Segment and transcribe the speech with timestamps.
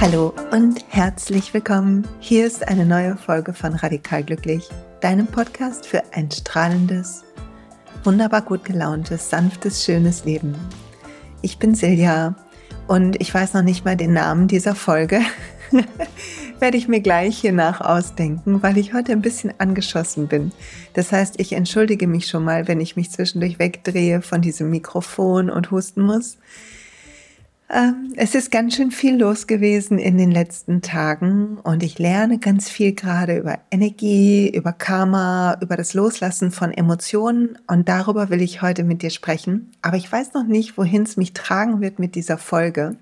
[0.00, 2.08] Hallo und herzlich willkommen.
[2.18, 4.68] Hier ist eine neue Folge von Radikal Glücklich,
[5.00, 7.22] deinem Podcast für ein strahlendes,
[8.02, 10.56] wunderbar gut gelauntes, sanftes, schönes Leben.
[11.42, 12.34] Ich bin Silja
[12.88, 15.20] und ich weiß noch nicht mal den Namen dieser Folge.
[16.62, 20.52] Werde ich mir gleich hier nach ausdenken, weil ich heute ein bisschen angeschossen bin.
[20.94, 25.50] Das heißt, ich entschuldige mich schon mal, wenn ich mich zwischendurch wegdrehe von diesem Mikrofon
[25.50, 26.38] und husten muss.
[27.68, 32.38] Ähm, es ist ganz schön viel los gewesen in den letzten Tagen und ich lerne
[32.38, 38.40] ganz viel gerade über Energie, über Karma, über das Loslassen von Emotionen und darüber will
[38.40, 39.72] ich heute mit dir sprechen.
[39.82, 42.98] Aber ich weiß noch nicht, wohin es mich tragen wird mit dieser Folge.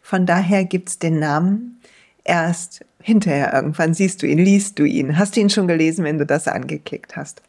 [0.00, 1.80] Von daher gibt es den Namen
[2.22, 3.94] erst hinterher irgendwann.
[3.94, 7.16] Siehst du ihn, liest du ihn, hast du ihn schon gelesen, wenn du das angeklickt
[7.16, 7.42] hast.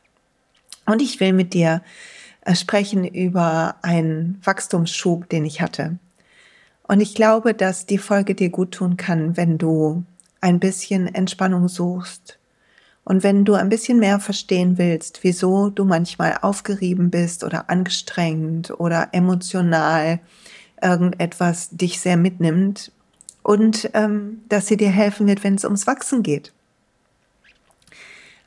[0.85, 1.81] Und ich will mit dir
[2.43, 5.97] äh, sprechen über einen Wachstumsschub, den ich hatte.
[6.83, 10.03] Und ich glaube, dass die Folge dir gut tun kann, wenn du
[10.41, 12.39] ein bisschen Entspannung suchst
[13.03, 18.71] und wenn du ein bisschen mehr verstehen willst, wieso du manchmal aufgerieben bist oder angestrengt
[18.79, 20.19] oder emotional
[20.81, 22.91] irgendetwas dich sehr mitnimmt
[23.43, 26.53] und ähm, dass sie dir helfen wird, wenn es ums Wachsen geht.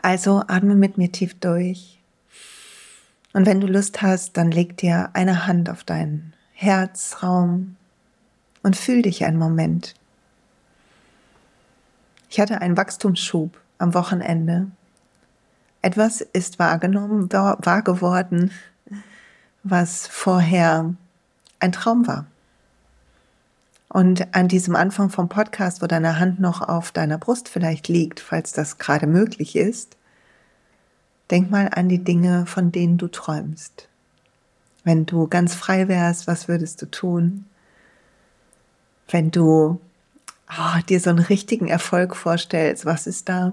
[0.00, 1.98] Also atme mit mir tief durch.
[3.32, 7.76] Und wenn du Lust hast, dann leg dir eine Hand auf deinen Herzraum
[8.62, 9.94] und fühl dich einen Moment.
[12.30, 14.68] Ich hatte einen Wachstumsschub am Wochenende.
[15.82, 18.50] Etwas ist wahrgenommen, wahr geworden,
[19.62, 20.94] was vorher
[21.60, 22.26] ein Traum war.
[23.94, 28.20] Und an diesem Anfang vom Podcast, wo deine Hand noch auf deiner Brust vielleicht liegt,
[28.20, 29.96] falls das gerade möglich ist,
[31.30, 33.88] denk mal an die Dinge, von denen du träumst.
[34.82, 37.46] Wenn du ganz frei wärst, was würdest du tun?
[39.08, 39.80] wenn du
[40.50, 43.52] oh, dir so einen richtigen Erfolg vorstellst, was ist da?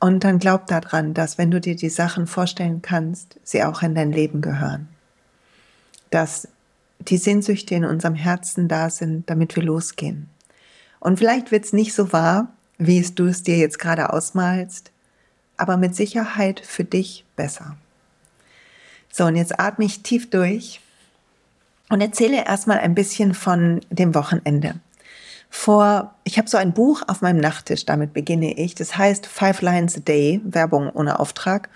[0.00, 3.94] Und dann glaub daran, dass wenn du dir die Sachen vorstellen kannst, sie auch in
[3.94, 4.88] dein Leben gehören.
[6.10, 6.48] Dass
[7.00, 10.28] die Sehnsüchte in unserem Herzen da sind, damit wir losgehen.
[11.00, 14.90] Und vielleicht wird es nicht so wahr, wie es du es dir jetzt gerade ausmalst,
[15.56, 17.76] aber mit Sicherheit für dich besser.
[19.10, 20.80] So, und jetzt atme ich tief durch
[21.88, 24.74] und erzähle erstmal ein bisschen von dem Wochenende.
[25.50, 28.74] Vor, ich habe so ein Buch auf meinem Nachttisch, damit beginne ich.
[28.74, 31.70] Das heißt Five Lines a Day, Werbung ohne Auftrag.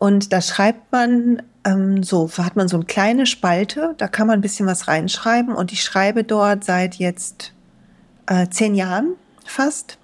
[0.00, 4.38] Und da schreibt man ähm, so, hat man so eine kleine Spalte, da kann man
[4.38, 5.54] ein bisschen was reinschreiben.
[5.54, 7.52] Und ich schreibe dort seit jetzt
[8.26, 9.12] äh, zehn Jahren
[9.44, 9.98] fast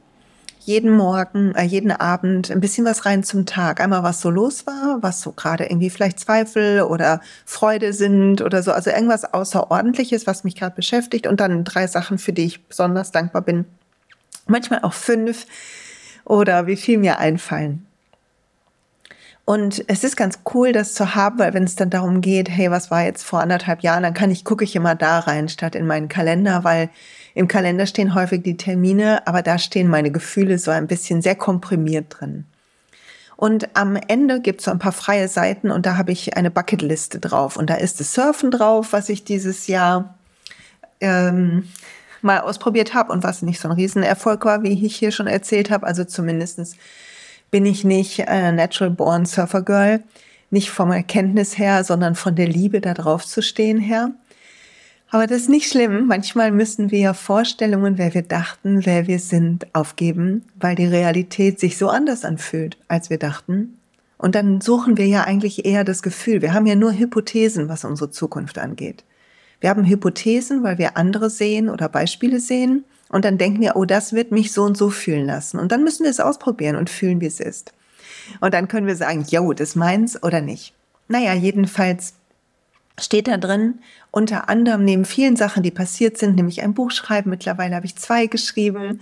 [0.60, 3.80] jeden Morgen, äh, jeden Abend ein bisschen was rein zum Tag.
[3.80, 8.62] Einmal was so los war, was so gerade irgendwie vielleicht Zweifel oder Freude sind oder
[8.62, 8.72] so.
[8.72, 11.26] Also irgendwas Außerordentliches, was mich gerade beschäftigt.
[11.26, 13.64] Und dann drei Sachen, für die ich besonders dankbar bin.
[14.46, 15.46] Manchmal auch fünf
[16.26, 17.86] oder wie viel mir einfallen.
[19.46, 22.68] Und es ist ganz cool, das zu haben, weil wenn es dann darum geht, hey,
[22.72, 25.76] was war jetzt vor anderthalb Jahren, dann kann ich, gucke ich immer da rein, statt
[25.76, 26.90] in meinen Kalender, weil
[27.32, 31.36] im Kalender stehen häufig die Termine, aber da stehen meine Gefühle so ein bisschen sehr
[31.36, 32.44] komprimiert drin.
[33.36, 36.50] Und am Ende gibt es so ein paar freie Seiten und da habe ich eine
[36.50, 37.56] Bucketliste drauf.
[37.56, 40.18] Und da ist das Surfen drauf, was ich dieses Jahr
[41.00, 41.68] ähm,
[42.20, 45.70] mal ausprobiert habe und was nicht so ein Riesenerfolg war, wie ich hier schon erzählt
[45.70, 45.86] habe.
[45.86, 46.74] Also zumindestens
[47.50, 50.02] bin ich nicht äh, Natural Born Surfer Girl,
[50.50, 54.12] nicht vom Erkenntnis her, sondern von der Liebe da drauf zu stehen her.
[55.10, 56.06] Aber das ist nicht schlimm.
[56.06, 61.78] Manchmal müssen wir Vorstellungen, wer wir dachten, wer wir sind, aufgeben, weil die Realität sich
[61.78, 63.78] so anders anfühlt, als wir dachten.
[64.18, 66.42] Und dann suchen wir ja eigentlich eher das Gefühl.
[66.42, 69.04] Wir haben ja nur Hypothesen, was unsere Zukunft angeht.
[69.60, 72.84] Wir haben Hypothesen, weil wir andere sehen oder Beispiele sehen.
[73.08, 75.58] Und dann denken wir, oh, das wird mich so und so fühlen lassen.
[75.58, 77.72] Und dann müssen wir es ausprobieren und fühlen, wie es ist.
[78.40, 80.74] Und dann können wir sagen, yo, das meins oder nicht.
[81.08, 82.14] Naja, jedenfalls
[82.98, 83.80] steht da drin,
[84.10, 87.30] unter anderem neben vielen Sachen, die passiert sind, nämlich ein Buch schreiben.
[87.30, 89.00] Mittlerweile habe ich zwei geschrieben.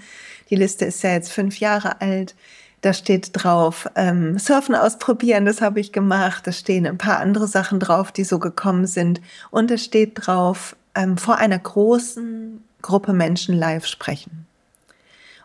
[0.50, 2.34] Die Liste ist ja jetzt fünf Jahre alt.
[2.82, 6.46] Da steht drauf, ähm, Surfen ausprobieren, das habe ich gemacht.
[6.46, 9.22] Da stehen ein paar andere Sachen drauf, die so gekommen sind.
[9.50, 14.46] Und es steht drauf, ähm, vor einer großen Gruppe Menschen live sprechen.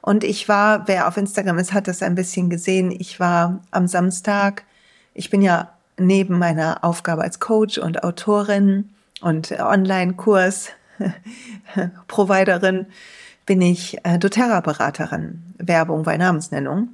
[0.02, 2.92] Und ich war, wer auf Instagram ist, hat das ein bisschen gesehen.
[2.92, 4.64] Ich war am Samstag,
[5.14, 8.90] ich bin ja neben meiner Aufgabe als Coach und Autorin
[9.22, 10.70] und Online-Kurs
[12.08, 12.88] Providerin
[13.46, 15.42] bin ich äh, doTERRA-Beraterin.
[15.58, 16.90] Werbung bei Namensnennung.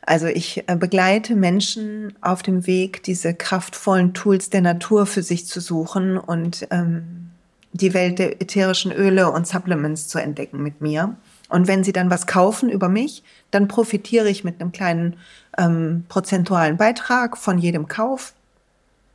[0.00, 5.46] Also ich äh, begleite Menschen auf dem Weg, diese kraftvollen Tools der Natur für sich
[5.46, 7.27] zu suchen und ähm,
[7.80, 11.16] die Welt der ätherischen Öle und Supplements zu entdecken mit mir.
[11.48, 15.16] Und wenn sie dann was kaufen über mich, dann profitiere ich mit einem kleinen
[15.56, 18.34] ähm, prozentualen Beitrag von jedem Kauf.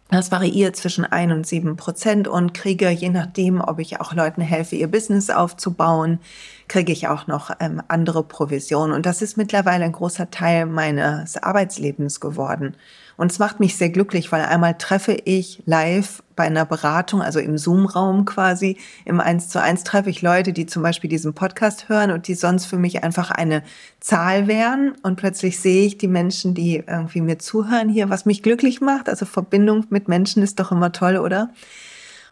[0.10, 4.42] Das variiert zwischen ein und sieben Prozent und kriege, je nachdem, ob ich auch Leuten
[4.42, 6.20] helfe, ihr Business aufzubauen,
[6.68, 8.94] kriege ich auch noch ähm, andere Provisionen.
[8.94, 12.76] Und das ist mittlerweile ein großer Teil meines Arbeitslebens geworden.
[13.18, 17.40] Und es macht mich sehr glücklich, weil einmal treffe ich live bei einer Beratung, also
[17.40, 21.90] im Zoom-Raum quasi, im Eins zu eins treffe ich Leute, die zum Beispiel diesen Podcast
[21.90, 23.64] hören und die sonst für mich einfach eine
[24.00, 24.94] Zahl wären.
[25.04, 29.10] Und plötzlich sehe ich die Menschen, die irgendwie mir zuhören hier, was mich glücklich macht.
[29.10, 31.52] Also Verbindung mit Menschen ist doch immer toll, oder?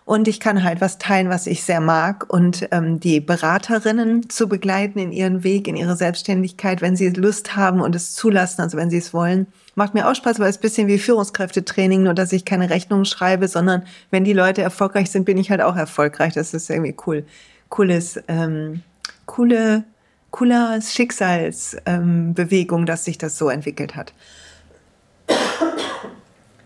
[0.03, 2.25] Und ich kann halt was teilen, was ich sehr mag.
[2.27, 7.55] Und ähm, die Beraterinnen zu begleiten in ihren Weg, in ihre Selbstständigkeit, wenn sie Lust
[7.55, 10.57] haben und es zulassen, also wenn sie es wollen, macht mir auch Spaß, weil es
[10.57, 15.11] ein bisschen wie Führungskräftetraining, nur dass ich keine Rechnung schreibe, sondern wenn die Leute erfolgreich
[15.11, 16.33] sind, bin ich halt auch erfolgreich.
[16.33, 17.25] Das ist irgendwie cool.
[17.69, 18.81] Cooles, ähm,
[19.27, 19.83] coole,
[20.31, 24.13] cooler Schicksalsbewegung, ähm, dass sich das so entwickelt hat.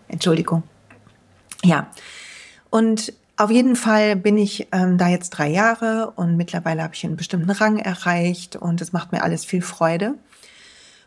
[0.08, 0.62] Entschuldigung.
[1.62, 1.90] Ja.
[2.70, 7.04] Und auf jeden Fall bin ich ähm, da jetzt drei Jahre und mittlerweile habe ich
[7.04, 10.14] einen bestimmten Rang erreicht und es macht mir alles viel Freude.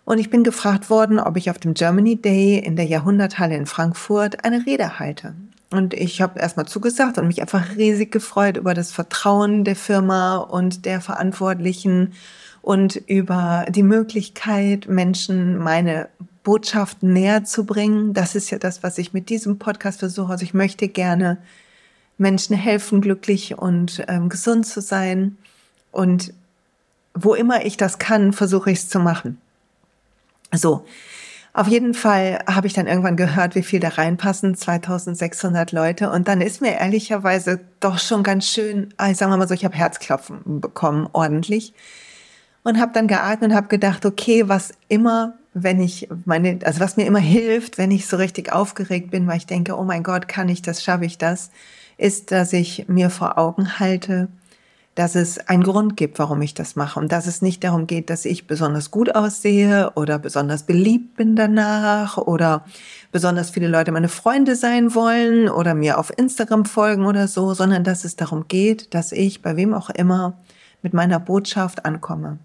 [0.06, 3.66] Und ich bin gefragt worden, ob ich auf dem Germany Day in der Jahrhunderthalle in
[3.66, 5.36] Frankfurt eine Rede halte.
[5.72, 10.38] Und ich habe erstmal zugesagt und mich einfach riesig gefreut über das Vertrauen der Firma
[10.38, 12.14] und der Verantwortlichen
[12.62, 16.10] und über die Möglichkeit, Menschen meine
[16.44, 18.14] Botschaften näher zu bringen.
[18.14, 20.32] Das ist ja das, was ich mit diesem Podcast versuche.
[20.32, 21.38] Also ich möchte gerne
[22.20, 25.38] Menschen helfen, glücklich und ähm, gesund zu sein.
[25.92, 26.34] Und
[27.14, 29.40] wo immer ich das kann, versuche ich es zu machen.
[30.54, 30.86] So.
[31.52, 36.12] Auf jeden Fall habe ich dann irgendwann gehört, wie viel da reinpassen, 2600 Leute.
[36.12, 39.66] Und dann ist mir ehrlicherweise doch schon ganz schön, ah, sagen wir mal so, ich
[39.66, 41.74] habe Herzklopfen bekommen, ordentlich.
[42.64, 46.98] Und habe dann geatmet und habe gedacht, okay, was immer, wenn ich meine, also was
[46.98, 50.28] mir immer hilft, wenn ich so richtig aufgeregt bin, weil ich denke, oh mein Gott,
[50.28, 51.50] kann ich das, schaffe ich das,
[52.00, 54.30] ist, dass ich mir vor Augen halte,
[54.96, 58.10] dass es einen Grund gibt, warum ich das mache und dass es nicht darum geht,
[58.10, 62.66] dass ich besonders gut aussehe oder besonders beliebt bin danach oder
[63.12, 67.84] besonders viele Leute meine Freunde sein wollen oder mir auf Instagram folgen oder so, sondern
[67.84, 70.38] dass es darum geht, dass ich bei wem auch immer
[70.82, 72.38] mit meiner Botschaft ankomme.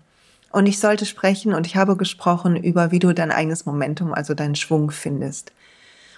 [0.53, 4.35] Und ich sollte sprechen und ich habe gesprochen über, wie du dein eigenes Momentum, also
[4.35, 5.51] deinen Schwung findest.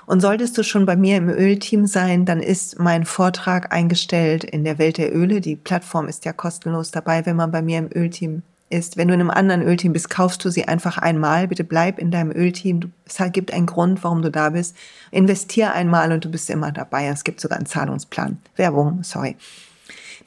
[0.07, 4.63] Und solltest du schon bei mir im Ölteam sein, dann ist mein Vortrag eingestellt in
[4.63, 5.41] der Welt der Öle.
[5.41, 8.97] Die Plattform ist ja kostenlos dabei, wenn man bei mir im Ölteam ist.
[8.97, 11.49] Wenn du in einem anderen Ölteam bist, kaufst du sie einfach einmal.
[11.49, 12.93] Bitte bleib in deinem Ölteam.
[13.05, 14.77] Es gibt einen Grund, warum du da bist.
[15.11, 17.09] Investier einmal und du bist immer dabei.
[17.09, 18.39] Es gibt sogar einen Zahlungsplan.
[18.55, 19.37] Werbung, sorry.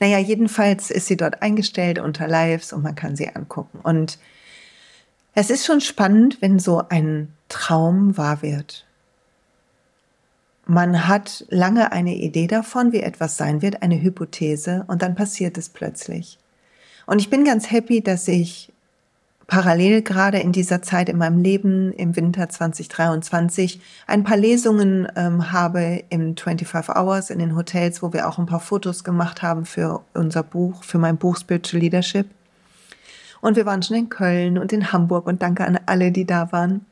[0.01, 3.79] Naja, jedenfalls ist sie dort eingestellt unter Lives und man kann sie angucken.
[3.83, 4.17] Und
[5.35, 8.85] es ist schon spannend, wenn so ein Traum wahr wird.
[10.69, 15.57] Man hat lange eine Idee davon, wie etwas sein wird, eine Hypothese, und dann passiert
[15.57, 16.37] es plötzlich.
[17.07, 18.71] Und ich bin ganz happy, dass ich
[19.47, 25.51] parallel gerade in dieser Zeit in meinem Leben im Winter 2023 ein paar Lesungen ähm,
[25.51, 29.65] habe im 25 Hours in den Hotels, wo wir auch ein paar Fotos gemacht haben
[29.65, 32.27] für unser Buch, für mein Buch Spiritual Leadership.
[33.41, 36.51] Und wir waren schon in Köln und in Hamburg und danke an alle, die da
[36.51, 36.85] waren.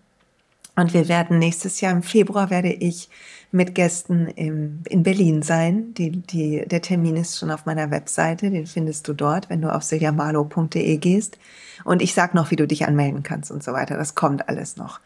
[0.78, 3.10] Und wir werden nächstes Jahr im Februar werde ich
[3.52, 5.96] mit Gästen im, in Berlin sein.
[5.96, 9.74] Die, die, der Termin ist schon auf meiner Webseite, den findest du dort, wenn du
[9.74, 11.40] auf siljamalo.de gehst.
[11.84, 13.98] Und ich sag noch, wie du dich anmelden kannst und so weiter.
[13.98, 15.00] Das kommt alles noch.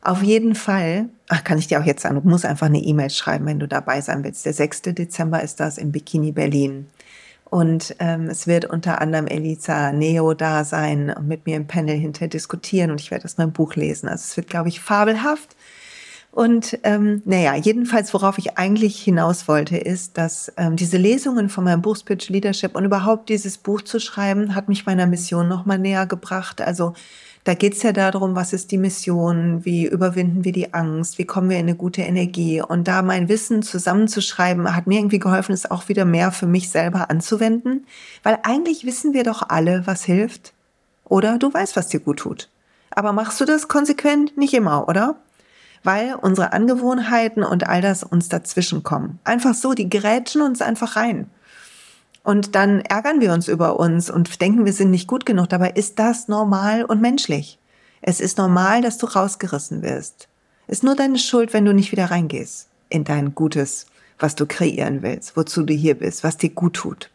[0.00, 3.10] Auf jeden Fall, ach, kann ich dir auch jetzt sagen, du musst einfach eine E-Mail
[3.10, 4.46] schreiben, wenn du dabei sein willst.
[4.46, 4.82] Der 6.
[4.82, 6.86] Dezember ist das im Bikini Berlin.
[7.50, 11.96] Und ähm, es wird unter anderem Elisa Neo da sein und mit mir im Panel
[11.96, 14.08] hinter diskutieren und ich werde das mein Buch lesen.
[14.08, 15.56] Also es wird, glaube ich, fabelhaft.
[16.30, 21.64] Und ähm, naja, jedenfalls, worauf ich eigentlich hinaus wollte, ist, dass ähm, diese Lesungen von
[21.64, 25.80] meinem Buch Spiritual Leadership und überhaupt dieses Buch zu schreiben, hat mich meiner Mission nochmal
[25.80, 26.60] näher gebracht.
[26.60, 26.94] Also
[27.44, 31.48] da geht's ja darum, was ist die Mission, wie überwinden wir die Angst, wie kommen
[31.48, 32.60] wir in eine gute Energie.
[32.60, 36.68] Und da mein Wissen zusammenzuschreiben, hat mir irgendwie geholfen, es auch wieder mehr für mich
[36.68, 37.86] selber anzuwenden.
[38.22, 40.52] Weil eigentlich wissen wir doch alle, was hilft.
[41.04, 42.50] Oder du weißt, was dir gut tut.
[42.90, 44.36] Aber machst du das konsequent?
[44.36, 45.16] Nicht immer, oder?
[45.82, 49.18] weil unsere Angewohnheiten und all das uns dazwischen kommen.
[49.24, 51.30] Einfach so, die grätschen uns einfach rein.
[52.22, 55.48] Und dann ärgern wir uns über uns und denken, wir sind nicht gut genug.
[55.48, 57.58] Dabei ist das normal und menschlich.
[58.02, 60.28] Es ist normal, dass du rausgerissen wirst.
[60.66, 63.86] Ist nur deine Schuld, wenn du nicht wieder reingehst in dein Gutes,
[64.18, 67.10] was du kreieren willst, wozu du hier bist, was dir gut tut.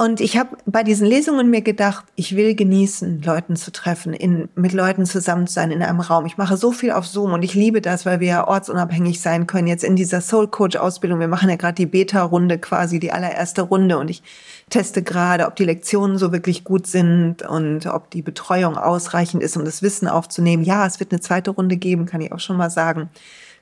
[0.00, 4.48] Und ich habe bei diesen Lesungen mir gedacht, ich will genießen, Leuten zu treffen, in,
[4.54, 6.24] mit Leuten zusammen zu sein in einem Raum.
[6.24, 9.48] Ich mache so viel auf Zoom und ich liebe das, weil wir ja ortsunabhängig sein
[9.48, 9.66] können.
[9.66, 13.62] Jetzt in dieser Soul Coach Ausbildung, wir machen ja gerade die Beta-Runde quasi, die allererste
[13.62, 14.22] Runde und ich
[14.70, 19.56] teste gerade, ob die Lektionen so wirklich gut sind und ob die Betreuung ausreichend ist,
[19.56, 20.62] um das Wissen aufzunehmen.
[20.62, 23.10] Ja, es wird eine zweite Runde geben, kann ich auch schon mal sagen.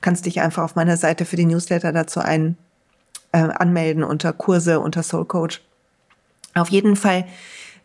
[0.02, 2.58] Kannst dich einfach auf meiner Seite für die Newsletter dazu ein,
[3.32, 5.65] äh, anmelden unter Kurse, unter Soul Coach.
[6.56, 7.26] Auf jeden Fall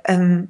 [0.06, 0.50] ähm,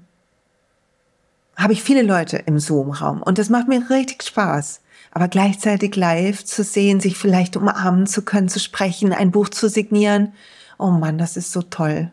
[1.55, 4.81] habe ich viele Leute im Zoom-Raum und das macht mir richtig Spaß.
[5.13, 9.67] Aber gleichzeitig live zu sehen, sich vielleicht umarmen zu können, zu sprechen, ein Buch zu
[9.67, 10.33] signieren.
[10.79, 12.11] Oh Mann, das ist so toll.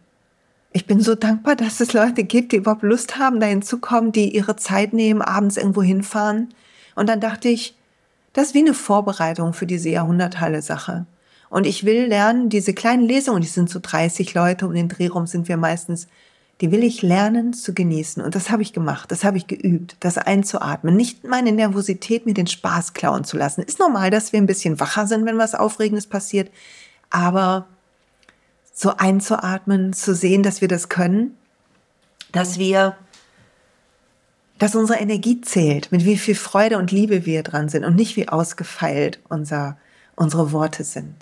[0.72, 4.10] Ich bin so dankbar, dass es Leute gibt, die überhaupt Lust haben, dahin zu kommen,
[4.10, 6.48] die ihre Zeit nehmen, abends irgendwo hinfahren.
[6.96, 7.76] Und dann dachte ich,
[8.32, 11.06] das ist wie eine Vorbereitung für diese Jahrhunderthalle-Sache.
[11.50, 15.06] Und ich will lernen, diese kleinen Lesungen, die sind so 30 Leute, um den Dreh
[15.06, 16.08] rum sind wir meistens,
[16.60, 18.22] die will ich lernen zu genießen.
[18.22, 22.34] Und das habe ich gemacht, das habe ich geübt, das einzuatmen, nicht meine Nervosität mir
[22.34, 23.62] den Spaß klauen zu lassen.
[23.62, 26.50] Ist normal, dass wir ein bisschen wacher sind, wenn was Aufregendes passiert,
[27.10, 27.66] aber
[28.72, 31.36] so einzuatmen, zu sehen, dass wir das können,
[32.32, 32.96] dass wir,
[34.58, 38.16] dass unsere Energie zählt, mit wie viel Freude und Liebe wir dran sind und nicht
[38.16, 39.78] wie ausgefeilt unser,
[40.16, 41.14] unsere Worte sind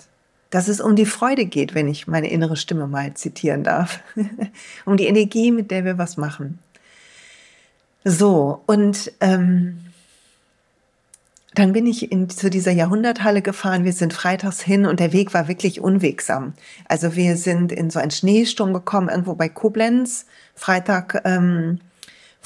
[0.49, 3.99] dass es um die Freude geht, wenn ich meine innere Stimme mal zitieren darf.
[4.85, 6.59] um die Energie, mit der wir was machen.
[8.03, 9.79] So, und ähm,
[11.57, 13.83] dann bin ich in, zu dieser Jahrhunderthalle gefahren.
[13.83, 16.53] Wir sind freitags hin und der Weg war wirklich unwegsam.
[16.87, 20.27] Also wir sind in so einen Schneesturm gekommen, irgendwo bei Koblenz.
[20.53, 21.79] Freitag ähm,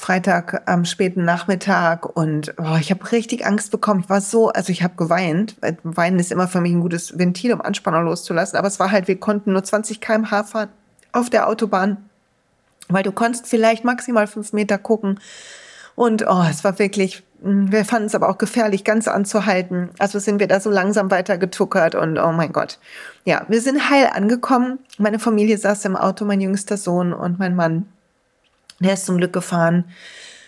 [0.02, 4.00] Freitag am späten Nachmittag und oh, ich habe richtig Angst bekommen.
[4.00, 5.54] Ich war so, also ich habe geweint.
[5.84, 8.58] Weinen ist immer für mich ein gutes Ventil, um Anspannung loszulassen.
[8.58, 10.70] Aber es war halt, wir konnten nur 20 km/h fahren
[11.12, 11.98] auf der Autobahn,
[12.88, 15.20] weil du konntest vielleicht maximal fünf Meter gucken.
[15.94, 19.90] Und oh, es war wirklich, hm, wir fanden es aber auch gefährlich, ganz anzuhalten.
[20.00, 22.80] Also sind wir da so langsam weitergetuckert und oh mein Gott.
[23.24, 24.80] Ja, wir sind heil angekommen.
[24.98, 27.86] Meine Familie saß im Auto, mein jüngster Sohn und mein Mann.
[28.82, 29.84] Der ist zum Glück gefahren.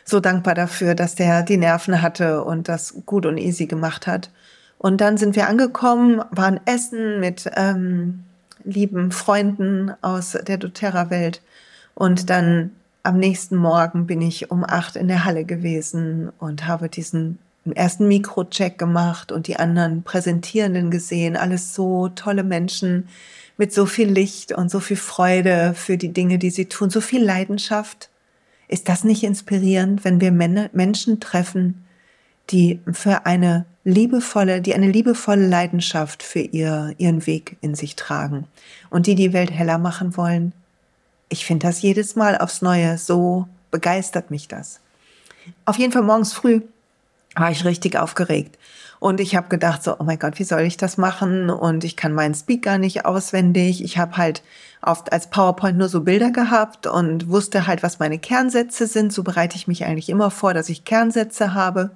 [0.04, 4.30] So dankbar dafür, dass der die Nerven hatte und das gut und easy gemacht hat.
[4.78, 8.24] Und dann sind wir angekommen, waren essen mit ähm,
[8.64, 11.40] lieben Freunden aus der doTERRA-Welt.
[11.94, 12.72] Und dann
[13.02, 17.38] am nächsten Morgen bin ich um acht in der Halle gewesen und habe diesen
[17.74, 21.36] ersten Mikrocheck gemacht und die anderen Präsentierenden gesehen.
[21.36, 23.08] Alles so tolle Menschen
[23.56, 27.00] mit so viel Licht und so viel Freude für die Dinge, die sie tun, so
[27.00, 28.10] viel Leidenschaft.
[28.68, 31.84] Ist das nicht inspirierend, wenn wir Menschen treffen,
[32.50, 38.46] die für eine liebevolle, die eine liebevolle Leidenschaft für ihr, ihren Weg in sich tragen
[38.90, 40.52] und die die Welt heller machen wollen?
[41.28, 44.80] Ich finde das jedes Mal aufs Neue, so begeistert mich das.
[45.64, 46.62] Auf jeden Fall morgens früh
[47.34, 48.58] war ich richtig aufgeregt.
[49.00, 51.50] Und ich habe gedacht, so, oh mein Gott, wie soll ich das machen?
[51.50, 53.84] Und ich kann meinen Speaker nicht auswendig.
[53.84, 54.42] Ich habe halt
[54.86, 59.12] oft als PowerPoint nur so Bilder gehabt und wusste halt, was meine Kernsätze sind.
[59.12, 61.90] So bereite ich mich eigentlich immer vor, dass ich Kernsätze habe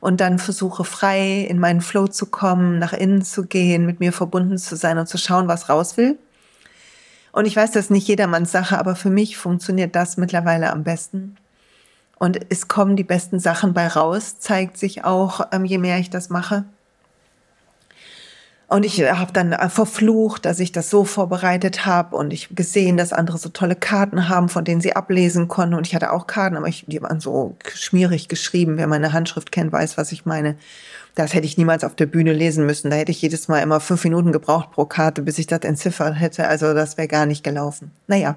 [0.00, 4.12] und dann versuche frei in meinen Flow zu kommen, nach innen zu gehen, mit mir
[4.12, 6.18] verbunden zu sein und zu schauen, was raus will.
[7.32, 10.84] Und ich weiß, das ist nicht jedermanns Sache, aber für mich funktioniert das mittlerweile am
[10.84, 11.36] besten.
[12.18, 16.08] Und es kommen die besten Sachen bei raus, zeigt sich auch, ähm, je mehr ich
[16.08, 16.64] das mache.
[18.68, 22.96] Und ich habe dann äh, verflucht, dass ich das so vorbereitet habe und ich gesehen,
[22.96, 25.74] dass andere so tolle Karten haben, von denen sie ablesen konnten.
[25.74, 28.76] Und ich hatte auch Karten, aber ich, die waren so schmierig geschrieben.
[28.76, 30.56] Wer meine Handschrift kennt, weiß, was ich meine.
[31.14, 32.90] Das hätte ich niemals auf der Bühne lesen müssen.
[32.90, 36.18] Da hätte ich jedes Mal immer fünf Minuten gebraucht pro Karte, bis ich das entziffert
[36.18, 36.48] hätte.
[36.48, 37.92] Also das wäre gar nicht gelaufen.
[38.08, 38.36] Naja.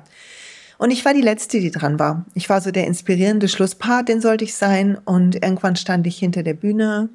[0.77, 2.23] Und ich war die Letzte, die dran war.
[2.35, 4.97] Ich war so der inspirierende Schlusspart, den sollte ich sein.
[5.03, 7.09] Und irgendwann stand ich hinter der Bühne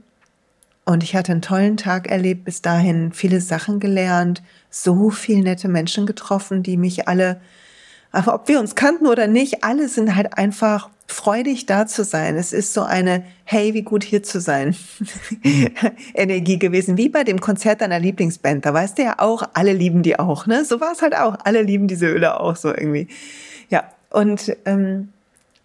[0.84, 5.68] und ich hatte einen tollen Tag erlebt, bis dahin viele Sachen gelernt, so viele nette
[5.68, 7.40] Menschen getroffen, die mich alle,
[8.12, 12.36] aber ob wir uns kannten oder nicht, alle sind halt einfach freudig da zu sein.
[12.36, 14.76] Es ist so eine, hey, wie gut hier zu sein,
[16.14, 18.64] Energie gewesen, wie bei dem Konzert deiner Lieblingsband.
[18.64, 20.64] Da weißt du ja auch, alle lieben die auch, ne?
[20.64, 21.36] So war es halt auch.
[21.44, 23.08] Alle lieben diese Öle auch so irgendwie.
[23.68, 25.08] Ja, und ähm,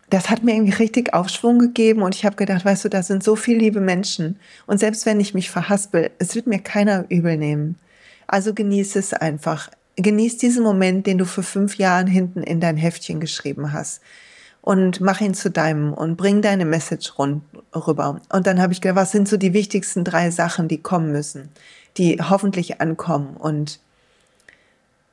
[0.09, 3.23] das hat mir irgendwie richtig Aufschwung gegeben und ich habe gedacht, weißt du, da sind
[3.23, 7.37] so viele liebe Menschen und selbst wenn ich mich verhaspel, es wird mir keiner übel
[7.37, 7.75] nehmen.
[8.27, 9.69] Also genieße es einfach.
[9.95, 14.01] genieß diesen Moment, den du vor fünf Jahren hinten in dein Heftchen geschrieben hast
[14.61, 17.43] und mach ihn zu deinem und bring deine Message rund,
[17.75, 18.21] rüber.
[18.29, 21.49] Und dann habe ich gedacht, was sind so die wichtigsten drei Sachen, die kommen müssen,
[21.97, 23.79] die hoffentlich ankommen und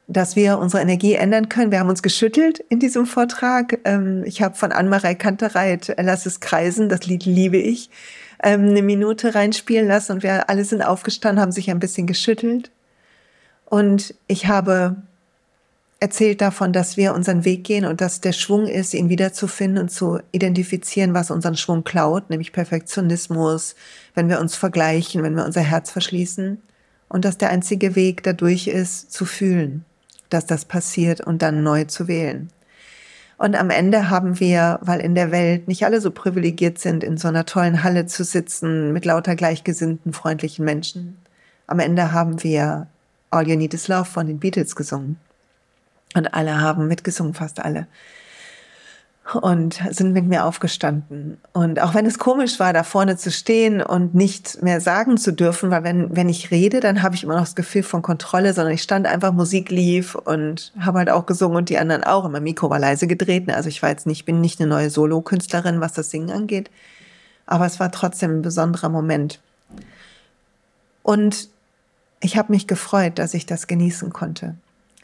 [0.09, 1.73] dass wir unsere Energie ändern können.
[1.73, 3.81] Wir haben uns geschüttelt in diesem Vortrag.
[3.85, 7.91] Ähm, ich habe von Anne-Marie Kantereit Lass es kreisen, das Lied liebe ich,
[8.43, 12.71] ähm, eine Minute reinspielen lassen und wir alle sind aufgestanden, haben sich ein bisschen geschüttelt.
[13.65, 14.97] Und ich habe
[15.99, 19.91] erzählt davon, dass wir unseren Weg gehen und dass der Schwung ist, ihn wiederzufinden und
[19.91, 23.75] zu identifizieren, was unseren Schwung klaut, nämlich Perfektionismus,
[24.15, 26.63] wenn wir uns vergleichen, wenn wir unser Herz verschließen.
[27.09, 29.85] Und dass der einzige Weg dadurch ist, zu fühlen,
[30.37, 32.51] dass das passiert und dann neu zu wählen.
[33.39, 37.19] Und am Ende haben wir, weil in der Welt nicht alle so privilegiert sind, in
[37.19, 41.19] so einer tollen Halle zu sitzen mit lauter gleichgesinnten, freundlichen Menschen,
[41.67, 42.87] am Ende haben wir
[43.31, 45.19] All You Need Is Love von den Beatles gesungen.
[46.15, 47.89] Und alle haben mitgesungen, fast alle.
[49.35, 51.39] Und sind mit mir aufgestanden.
[51.53, 55.33] Und auch wenn es komisch war, da vorne zu stehen und nicht mehr sagen zu
[55.33, 58.53] dürfen, weil wenn, wenn ich rede, dann habe ich immer noch das Gefühl von Kontrolle,
[58.53, 62.25] sondern ich stand einfach, Musik lief und habe halt auch gesungen und die anderen auch.
[62.25, 63.51] Und mein Mikro war leise gedreht.
[63.51, 66.71] Also ich war jetzt nicht, bin nicht eine neue Solo-Künstlerin, was das Singen angeht.
[67.47, 69.41] Aber es war trotzdem ein besonderer Moment.
[71.03, 71.49] Und
[72.21, 74.55] ich habe mich gefreut, dass ich das genießen konnte.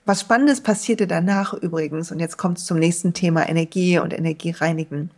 [0.05, 5.11] Was Spannendes passierte danach übrigens, und jetzt kommt es zum nächsten Thema Energie und Energiereinigen.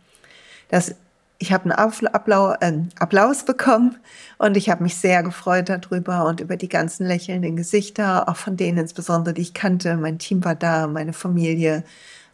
[0.69, 0.93] Das,
[1.39, 3.95] ich habe einen Applaus, äh, Applaus bekommen
[4.37, 8.57] und ich habe mich sehr gefreut darüber und über die ganzen lächelnden Gesichter, auch von
[8.57, 9.97] denen insbesondere, die ich kannte.
[9.97, 11.83] Mein Team war da, meine Familie,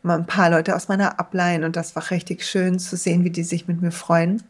[0.04, 3.30] mal ein paar Leute aus meiner Ablein und das war richtig schön zu sehen, wie
[3.30, 4.44] die sich mit mir freuen.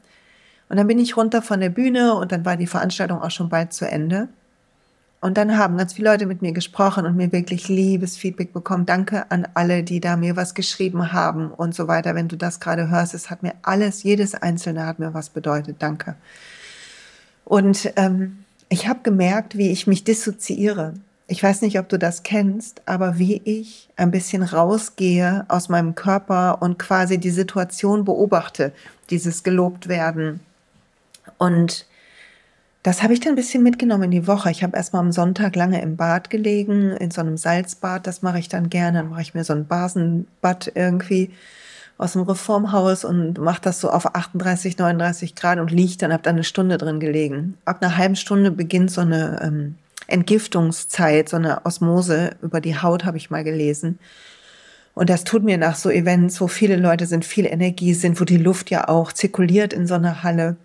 [0.70, 3.50] Und dann bin ich runter von der Bühne und dann war die Veranstaltung auch schon
[3.50, 4.29] bald zu Ende.
[5.21, 8.87] Und dann haben ganz viele Leute mit mir gesprochen und mir wirklich liebes Feedback bekommen.
[8.87, 12.15] Danke an alle, die da mir was geschrieben haben und so weiter.
[12.15, 15.75] Wenn du das gerade hörst, es hat mir alles, jedes Einzelne hat mir was bedeutet.
[15.77, 16.15] Danke.
[17.45, 20.95] Und ähm, ich habe gemerkt, wie ich mich dissoziiere.
[21.27, 25.93] Ich weiß nicht, ob du das kennst, aber wie ich ein bisschen rausgehe aus meinem
[25.93, 28.73] Körper und quasi die Situation beobachte,
[29.12, 30.39] dieses gelobt werden.
[31.38, 31.86] Und
[32.84, 34.50] das habe ich dann ein bisschen mitgenommen in die Woche.
[34.50, 38.08] Ich habe erstmal am Sonntag lange im Bad gelegen, in so einem Salzbad.
[38.08, 39.00] Das mache ich dann gerne.
[39.00, 41.32] Dann mache ich mir so ein Basenbad irgendwie
[42.00, 46.24] aus dem Reformhaus und mache das so auf 38, 39 Grad und liege dann, habe
[46.24, 47.58] dann eine Stunde drin gelegen.
[47.65, 49.76] Ab einer halben Stunde beginnt so eine ähm,
[50.08, 54.00] Entgiftungszeit, so eine Osmose über die Haut, habe ich mal gelesen.
[54.96, 58.26] Und das tut mir nach so Events, wo viele Leute sind, viel Energie sind, wo
[58.26, 60.58] die Luft ja auch zirkuliert in so einer Halle.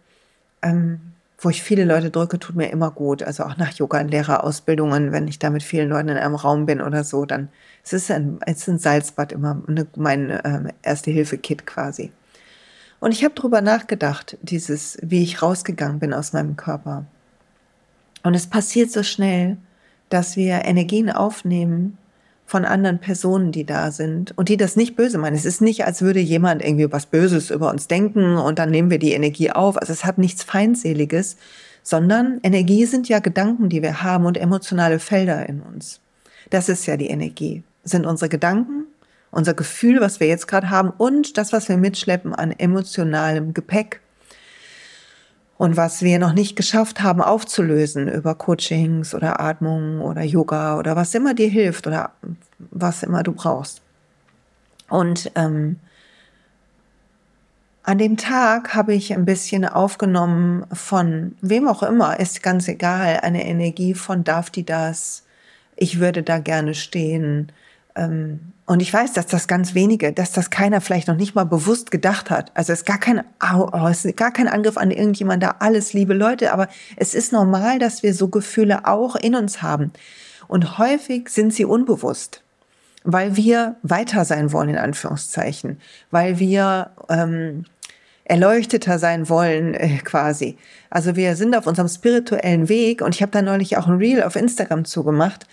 [0.62, 1.00] Ähm,
[1.38, 3.22] wo ich viele Leute drücke, tut mir immer gut.
[3.22, 6.66] Also auch nach Yoga- und Lehrerausbildungen, wenn ich da mit vielen Leuten in einem Raum
[6.66, 7.48] bin oder so, dann
[7.84, 12.10] es ist ein, es ist ein Salzbad immer eine, mein ähm, Erste-Hilfe-Kit quasi.
[13.00, 17.04] Und ich habe darüber nachgedacht, dieses, wie ich rausgegangen bin aus meinem Körper.
[18.22, 19.58] Und es passiert so schnell,
[20.08, 21.98] dass wir Energien aufnehmen,
[22.46, 25.34] von anderen Personen, die da sind und die das nicht böse meinen.
[25.34, 28.88] Es ist nicht, als würde jemand irgendwie was Böses über uns denken und dann nehmen
[28.88, 29.76] wir die Energie auf.
[29.76, 31.36] Also es hat nichts Feindseliges,
[31.82, 36.00] sondern Energie sind ja Gedanken, die wir haben und emotionale Felder in uns.
[36.50, 37.64] Das ist ja die Energie.
[37.82, 38.84] sind unsere Gedanken,
[39.32, 44.00] unser Gefühl, was wir jetzt gerade haben und das, was wir mitschleppen an emotionalem Gepäck
[45.58, 50.96] und was wir noch nicht geschafft haben aufzulösen über Coachings oder Atmung oder Yoga oder
[50.96, 52.12] was immer dir hilft oder
[52.58, 53.80] was immer du brauchst.
[54.88, 55.76] Und ähm,
[57.82, 63.20] an dem Tag habe ich ein bisschen aufgenommen von wem auch immer, ist ganz egal,
[63.22, 65.24] eine Energie von darf die das,
[65.76, 67.52] ich würde da gerne stehen,
[67.94, 71.44] ähm, und ich weiß, dass das ganz wenige, dass das keiner vielleicht noch nicht mal
[71.44, 72.50] bewusst gedacht hat.
[72.54, 73.22] Also es ist gar kein,
[73.54, 77.32] oh, es ist gar kein Angriff an irgendjemand da, alles liebe Leute, aber es ist
[77.32, 79.92] normal, dass wir so Gefühle auch in uns haben.
[80.48, 82.42] Und häufig sind sie unbewusst,
[83.04, 87.66] weil wir weiter sein wollen, in Anführungszeichen, weil wir ähm,
[88.24, 90.58] erleuchteter sein wollen, äh, quasi.
[90.90, 94.24] Also wir sind auf unserem spirituellen Weg und ich habe da neulich auch ein Reel
[94.24, 95.46] auf Instagram zugemacht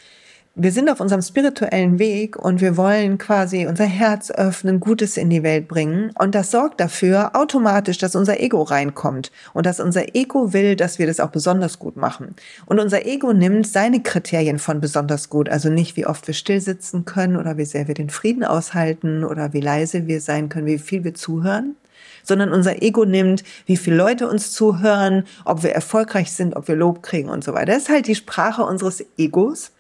[0.56, 5.32] wir sind auf unserem spirituellen Weg und wir wollen quasi unser Herz öffnen, Gutes in
[5.32, 6.12] die Welt bringen.
[6.20, 11.00] Und das sorgt dafür automatisch, dass unser Ego reinkommt und dass unser Ego will, dass
[11.00, 12.36] wir das auch besonders gut machen.
[12.68, 16.62] Und unser Ego nimmt seine Kriterien von besonders gut, also nicht wie oft wir still
[16.62, 20.68] sitzen können oder wie sehr wir den Frieden aushalten oder wie leise wir sein können,
[20.68, 21.78] wie viel wir zuhören,
[22.22, 26.76] sondern unser Ego nimmt, wie viele Leute uns zuhören, ob wir erfolgreich sind, ob wir
[26.76, 27.74] Lob kriegen und so weiter.
[27.74, 29.72] Das ist halt die Sprache unseres Egos.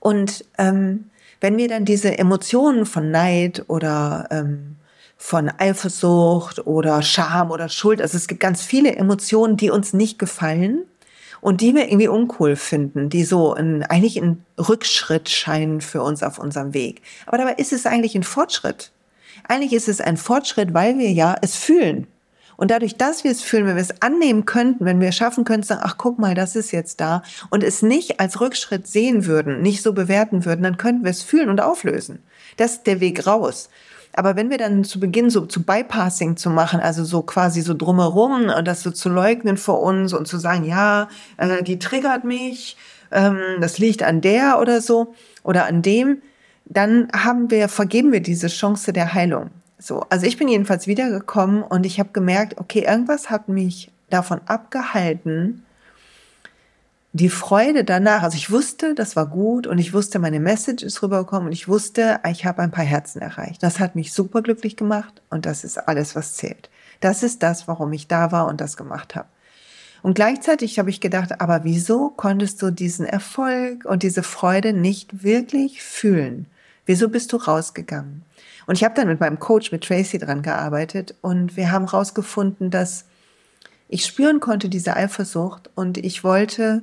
[0.00, 4.76] Und ähm, wenn wir dann diese Emotionen von Neid oder ähm,
[5.16, 10.18] von Eifersucht oder Scham oder Schuld, also es gibt ganz viele Emotionen, die uns nicht
[10.18, 10.84] gefallen
[11.40, 16.22] und die wir irgendwie uncool finden, die so ein, eigentlich ein Rückschritt scheinen für uns
[16.22, 17.02] auf unserem Weg.
[17.26, 18.92] Aber dabei ist es eigentlich ein Fortschritt.
[19.48, 22.06] Eigentlich ist es ein Fortschritt, weil wir ja es fühlen.
[22.56, 25.66] Und dadurch, dass wir es fühlen, wenn wir es annehmen könnten, wenn wir schaffen könnten,
[25.66, 29.60] sagen, ach guck mal, das ist jetzt da und es nicht als Rückschritt sehen würden,
[29.60, 32.20] nicht so bewerten würden, dann könnten wir es fühlen und auflösen.
[32.56, 33.68] Das ist der Weg raus.
[34.14, 37.74] Aber wenn wir dann zu Beginn so zu Bypassing zu machen, also so quasi so
[37.74, 42.24] drumherum und das so zu leugnen vor uns und zu sagen, ja, äh, die triggert
[42.24, 42.78] mich,
[43.12, 46.22] ähm, das liegt an der oder so oder an dem,
[46.64, 49.50] dann haben wir, vergeben wir diese Chance der Heilung.
[49.78, 54.40] So, also ich bin jedenfalls wiedergekommen und ich habe gemerkt, okay, irgendwas hat mich davon
[54.46, 55.66] abgehalten,
[57.16, 61.02] die Freude danach, also ich wusste, das war gut und ich wusste, meine Message ist
[61.02, 63.62] rübergekommen und ich wusste, ich habe ein paar Herzen erreicht.
[63.62, 66.68] Das hat mich super glücklich gemacht und das ist alles, was zählt.
[67.00, 69.28] Das ist das, warum ich da war und das gemacht habe.
[70.02, 75.22] Und gleichzeitig habe ich gedacht, aber wieso konntest du diesen Erfolg und diese Freude nicht
[75.22, 76.46] wirklich fühlen?
[76.84, 78.25] Wieso bist du rausgegangen?
[78.66, 82.70] Und ich habe dann mit meinem Coach, mit Tracy dran gearbeitet und wir haben rausgefunden,
[82.70, 83.04] dass
[83.88, 86.82] ich spüren konnte diese Eifersucht und ich wollte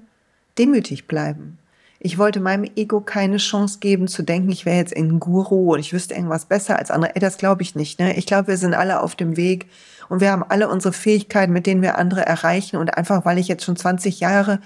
[0.58, 1.58] demütig bleiben.
[2.06, 5.80] Ich wollte meinem Ego keine Chance geben zu denken, ich wäre jetzt ein Guru und
[5.80, 7.16] ich wüsste irgendwas besser als andere.
[7.16, 8.00] Ey, das glaube ich nicht.
[8.00, 8.18] Ne?
[8.18, 9.68] Ich glaube, wir sind alle auf dem Weg
[10.10, 12.76] und wir haben alle unsere Fähigkeiten, mit denen wir andere erreichen.
[12.76, 14.60] Und einfach, weil ich jetzt schon 20 Jahre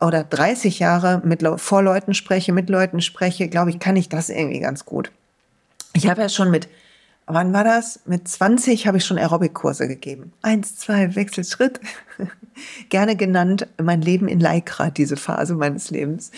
[0.00, 4.28] oder 30 Jahre mit vor Leuten spreche, mit Leuten spreche, glaube ich, kann ich das
[4.28, 5.12] irgendwie ganz gut.
[5.96, 6.68] Ich habe ja schon mit,
[7.26, 8.00] wann war das?
[8.04, 10.32] Mit 20 habe ich schon Aerobic-Kurse gegeben.
[10.42, 11.80] Eins, zwei, Wechselschritt.
[12.90, 16.32] Gerne genannt mein Leben in Leikra, diese Phase meines Lebens.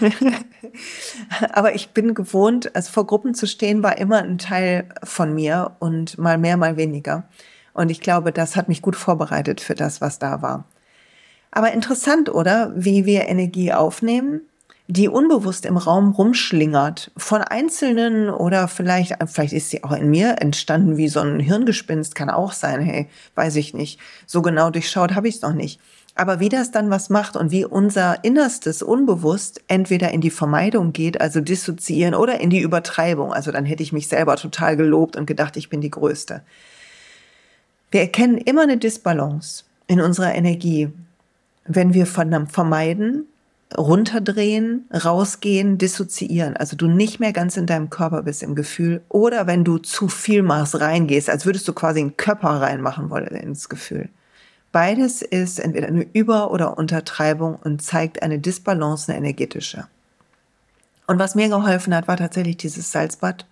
[1.52, 5.76] Aber ich bin gewohnt, also vor Gruppen zu stehen, war immer ein Teil von mir
[5.78, 7.24] und mal mehr, mal weniger.
[7.74, 10.64] Und ich glaube, das hat mich gut vorbereitet für das, was da war.
[11.50, 12.72] Aber interessant, oder?
[12.74, 14.40] Wie wir Energie aufnehmen
[14.92, 20.42] die unbewusst im Raum rumschlingert von Einzelnen oder vielleicht, vielleicht ist sie auch in mir
[20.42, 23.98] entstanden wie so ein Hirngespinst, kann auch sein, hey, weiß ich nicht.
[24.26, 25.80] So genau durchschaut habe ich es noch nicht.
[26.14, 30.92] Aber wie das dann was macht und wie unser Innerstes unbewusst entweder in die Vermeidung
[30.92, 33.32] geht, also dissoziieren oder in die Übertreibung.
[33.32, 36.42] Also dann hätte ich mich selber total gelobt und gedacht, ich bin die Größte.
[37.90, 40.90] Wir erkennen immer eine Disbalance in unserer Energie,
[41.64, 43.26] wenn wir vermeiden
[43.76, 46.56] runterdrehen, rausgehen, dissoziieren.
[46.56, 49.02] Also du nicht mehr ganz in deinem Körper bist im Gefühl.
[49.08, 53.34] Oder wenn du zu viel machst, reingehst, als würdest du quasi einen Körper reinmachen wollen
[53.34, 54.08] ins Gefühl.
[54.72, 59.86] Beides ist entweder eine Über- oder Untertreibung und zeigt eine Disbalance, eine energetische.
[61.06, 63.46] Und was mir geholfen hat, war tatsächlich dieses Salzbad.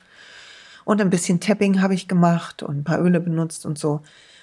[0.85, 4.00] Und ein bisschen Tapping habe ich gemacht und ein paar Öle benutzt und so.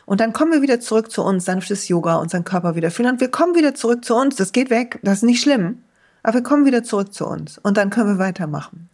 [0.08, 3.12] Und dann kommen wir wieder zurück zu uns, sanftes Yoga, unseren Körper wieder fühlen.
[3.12, 4.38] Und wir kommen wieder zurück zu uns.
[4.38, 5.84] Das geht weg, das ist nicht schlimm.
[6.24, 7.58] Aber wir kommen wieder zurück zu uns.
[7.58, 8.90] Und dann können wir weitermachen.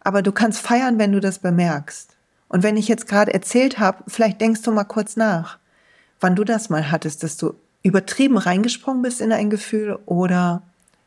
[0.00, 2.16] Aber du kannst feiern, wenn du das bemerkst.
[2.48, 5.58] Und wenn ich jetzt gerade erzählt habe, vielleicht denkst du mal kurz nach,
[6.18, 10.62] wann du das mal hattest, dass du übertrieben reingesprungen bist in ein Gefühl oder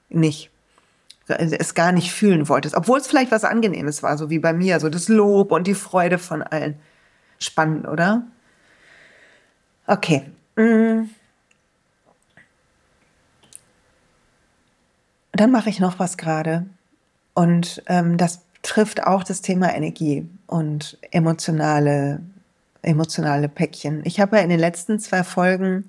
[0.10, 0.52] nicht
[1.28, 4.80] es gar nicht fühlen wolltest, obwohl es vielleicht was Angenehmes war, so wie bei mir,
[4.80, 6.76] so das Lob und die Freude von allen.
[7.38, 8.24] Spannend, oder?
[9.88, 10.24] Okay.
[10.56, 11.10] Mm.
[15.32, 16.66] Dann mache ich noch was gerade.
[17.34, 22.22] Und ähm, das trifft auch das Thema Energie und emotionale,
[22.82, 24.02] emotionale Päckchen.
[24.04, 25.86] Ich habe ja in den letzten zwei Folgen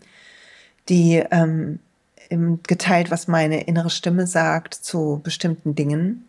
[0.89, 1.81] die ähm,
[2.67, 6.28] geteilt, was meine innere Stimme sagt zu bestimmten Dingen.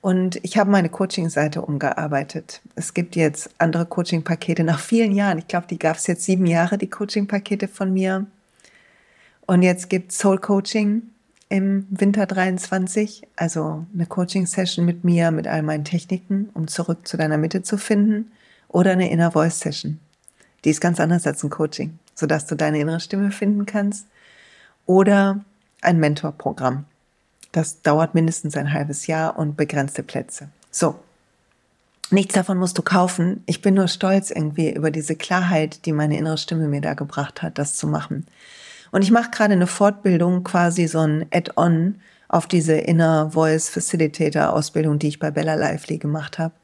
[0.00, 2.60] Und ich habe meine Coaching-Seite umgearbeitet.
[2.76, 5.38] Es gibt jetzt andere Coaching-Pakete nach vielen Jahren.
[5.38, 8.26] Ich glaube, die gab es jetzt sieben Jahre, die Coaching-Pakete von mir.
[9.46, 11.02] Und jetzt gibt Soul Coaching
[11.48, 17.16] im Winter 23, also eine Coaching-Session mit mir, mit all meinen Techniken, um zurück zu
[17.16, 18.30] deiner Mitte zu finden.
[18.68, 19.98] Oder eine Inner Voice Session.
[20.64, 24.06] Die ist ganz anders als ein Coaching, sodass du deine innere Stimme finden kannst.
[24.86, 25.44] Oder
[25.80, 26.84] ein Mentorprogramm
[27.52, 30.48] das dauert mindestens ein halbes Jahr und begrenzte Plätze.
[30.70, 30.96] So.
[32.10, 33.42] Nichts davon musst du kaufen.
[33.44, 37.42] Ich bin nur stolz irgendwie über diese Klarheit, die meine innere Stimme mir da gebracht
[37.42, 38.26] hat, das zu machen.
[38.90, 41.96] Und ich mache gerade eine Fortbildung, quasi so ein Add-on
[42.28, 46.54] auf diese Inner Voice Facilitator Ausbildung, die ich bei Bella Lively gemacht habe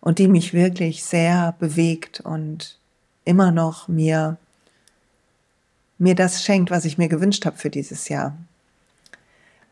[0.00, 2.78] und die mich wirklich sehr bewegt und
[3.24, 4.36] immer noch mir
[5.98, 8.36] mir das schenkt, was ich mir gewünscht habe für dieses Jahr.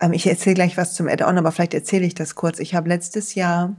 [0.01, 2.59] Ähm, ich erzähle gleich was zum Add-on, aber vielleicht erzähle ich das kurz.
[2.59, 3.75] Ich habe letztes Jahr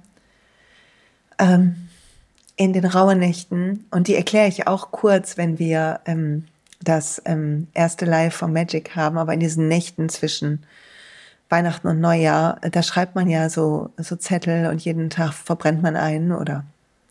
[1.40, 1.88] ähm,
[2.56, 6.46] in den rauen Nächten, und die erkläre ich auch kurz, wenn wir ähm,
[6.82, 10.64] das ähm, erste Live von Magic haben, aber in diesen Nächten zwischen
[11.50, 15.96] Weihnachten und Neujahr, da schreibt man ja so, so Zettel und jeden Tag verbrennt man
[15.96, 16.66] einen oder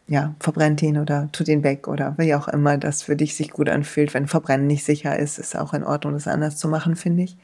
[0.09, 3.51] ja, verbrennt ihn oder tut ihn weg oder wie auch immer das für dich sich
[3.51, 4.15] gut anfühlt.
[4.15, 7.37] Wenn Verbrennen nicht sicher ist, ist auch in Ordnung, das anders zu machen, finde ich.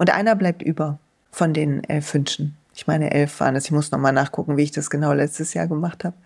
[0.00, 0.98] Und einer bleibt über
[1.30, 2.56] von den elf Wünschen.
[2.74, 3.66] Ich meine, elf waren es.
[3.66, 6.16] Ich muss nochmal nachgucken, wie ich das genau letztes Jahr gemacht habe.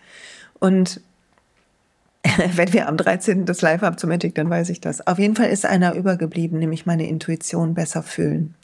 [0.60, 1.00] Und
[2.54, 3.46] wenn wir am 13.
[3.46, 5.04] das Live haben zum Magic, dann weiß ich das.
[5.08, 8.54] Auf jeden Fall ist einer übergeblieben, nämlich meine Intuition besser fühlen.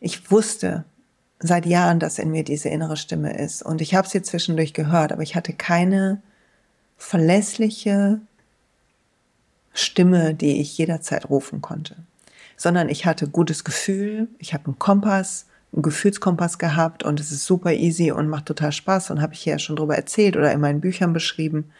[0.00, 0.82] Ich wusste
[1.38, 3.62] seit Jahren, dass in mir diese innere Stimme ist.
[3.62, 6.20] Und ich habe sie zwischendurch gehört, aber ich hatte keine
[6.96, 8.20] verlässliche
[9.72, 11.94] Stimme, die ich jederzeit rufen konnte.
[12.62, 17.44] Sondern ich hatte gutes Gefühl, ich habe einen Kompass, einen Gefühlskompass gehabt und es ist
[17.44, 20.60] super easy und macht total Spaß und habe ich ja schon drüber erzählt oder in
[20.60, 21.72] meinen Büchern beschrieben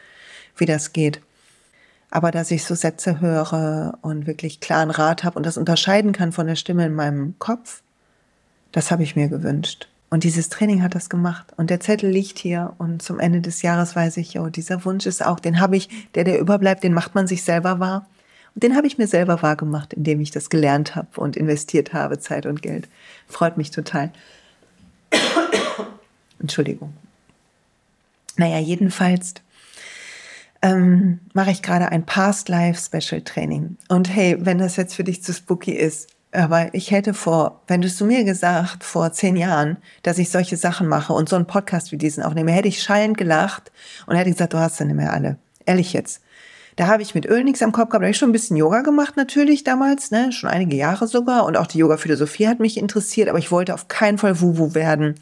[0.56, 1.20] wie das geht.
[2.10, 6.32] Aber dass ich so Sätze höre und wirklich klaren Rat habe und das unterscheiden kann
[6.32, 7.82] von der Stimme in meinem Kopf,
[8.70, 9.88] das habe ich mir gewünscht.
[10.10, 11.54] Und dieses Training hat das gemacht.
[11.56, 15.06] Und der Zettel liegt hier und zum Ende des Jahres weiß ich, oh, dieser Wunsch
[15.06, 18.06] ist auch, den habe ich, der, der überbleibt, den macht man sich selber wahr.
[18.54, 21.92] Und den habe ich mir selber wahr gemacht, indem ich das gelernt habe und investiert
[21.92, 22.88] habe, Zeit und Geld.
[23.26, 24.12] Freut mich total.
[26.38, 26.92] Entschuldigung.
[28.36, 29.34] Naja, jedenfalls
[30.62, 33.76] ähm, mache ich gerade ein Past Life Special Training.
[33.88, 37.82] Und hey, wenn das jetzt für dich zu spooky ist, aber ich hätte vor, wenn
[37.82, 41.36] du es zu mir gesagt, vor zehn Jahren, dass ich solche Sachen mache und so
[41.36, 43.70] einen Podcast wie diesen aufnehme, hätte ich schallend gelacht
[44.06, 45.36] und hätte gesagt, du hast sie nicht mehr alle.
[45.66, 46.22] Ehrlich jetzt.
[46.76, 48.02] Da habe ich mit Öl nichts am Kopf gehabt.
[48.02, 50.32] Da habe ich schon ein bisschen Yoga gemacht natürlich damals, ne?
[50.32, 51.44] schon einige Jahre sogar.
[51.44, 55.16] Und auch die Yoga-Philosophie hat mich interessiert, aber ich wollte auf keinen Fall Wuwu werden.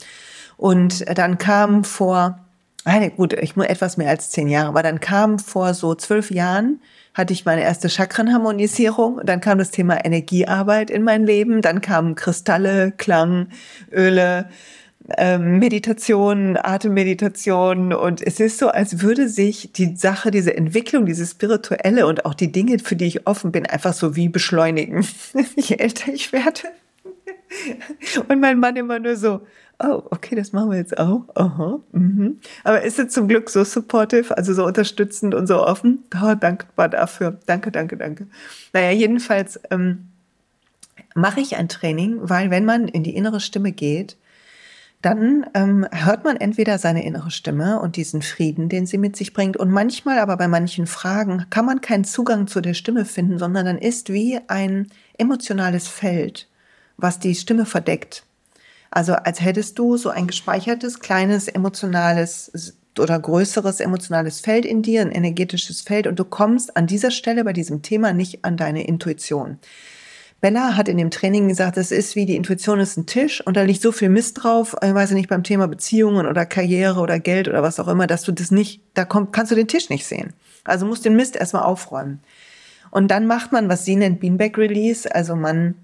[0.57, 2.39] Und dann kam vor
[2.85, 6.31] eine, gut, ich nur etwas mehr als zehn Jahre, aber dann kam vor so zwölf
[6.31, 6.81] Jahren,
[7.15, 12.15] hatte ich meine erste Chakrenharmonisierung, dann kam das Thema Energiearbeit in mein Leben, dann kamen
[12.15, 13.49] Kristalle, Klang,
[13.93, 14.49] Öle,
[15.16, 21.33] ähm, Meditation, Atemmeditation und es ist so, als würde sich die Sache, diese Entwicklung, dieses
[21.33, 25.07] Spirituelle und auch die Dinge, für die ich offen bin, einfach so wie beschleunigen,
[25.57, 26.62] je älter ich werde.
[28.29, 29.40] Und mein Mann immer nur so,
[29.83, 31.25] oh, okay, das machen wir jetzt auch.
[31.35, 32.38] Aha, mhm.
[32.64, 36.05] Aber ist es zum Glück so supportive, also so unterstützend und so offen?
[36.23, 37.38] Oh, dankbar dafür.
[37.46, 38.27] Danke, danke, danke.
[38.73, 40.09] Naja, jedenfalls ähm,
[41.14, 44.16] mache ich ein Training, weil wenn man in die innere Stimme geht,
[45.03, 49.33] dann ähm, hört man entweder seine innere Stimme und diesen Frieden, den sie mit sich
[49.33, 49.57] bringt.
[49.57, 53.65] Und manchmal aber bei manchen Fragen kann man keinen Zugang zu der Stimme finden, sondern
[53.65, 56.49] dann ist wie ein emotionales Feld,
[56.99, 58.25] was die Stimme verdeckt.
[58.91, 65.01] Also als hättest du so ein gespeichertes, kleines, emotionales oder größeres emotionales Feld in dir,
[65.01, 68.85] ein energetisches Feld und du kommst an dieser Stelle bei diesem Thema nicht an deine
[68.85, 69.59] Intuition.
[70.40, 73.57] Bella hat in dem Training gesagt, es ist wie die Intuition ist ein Tisch und
[73.57, 77.18] da liegt so viel Mist drauf, ich weiß nicht, beim Thema Beziehungen oder Karriere oder
[77.18, 79.90] Geld oder was auch immer, dass du das nicht, da kommt, kannst du den Tisch
[79.90, 80.33] nicht sehen.
[80.64, 82.20] Also musst den Mist erstmal aufräumen.
[82.90, 85.74] Und dann macht man, was sie nennt Beanbag Release, also man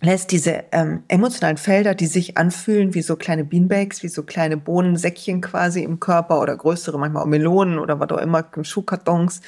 [0.00, 4.56] lässt diese ähm, emotionalen Felder, die sich anfühlen wie so kleine Beanbags, wie so kleine
[4.56, 9.40] Bohnensäckchen quasi im Körper oder größere, manchmal auch Melonen oder was auch immer, Schuhkartons,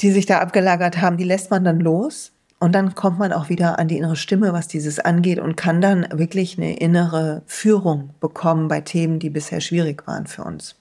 [0.00, 2.32] die sich da abgelagert haben, die lässt man dann los.
[2.60, 5.80] Und dann kommt man auch wieder an die innere Stimme, was dieses angeht und kann
[5.80, 10.74] dann wirklich eine innere Führung bekommen bei Themen, die bisher schwierig waren für uns.